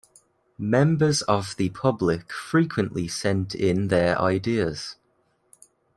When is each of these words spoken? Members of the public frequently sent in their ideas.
Members 0.57 1.21
of 1.21 1.55
the 1.57 1.69
public 1.69 2.33
frequently 2.33 3.07
sent 3.07 3.53
in 3.53 3.89
their 3.89 4.19
ideas. 4.19 4.95